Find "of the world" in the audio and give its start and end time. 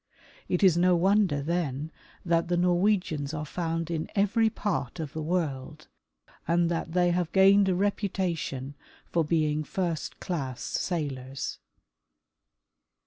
4.99-5.89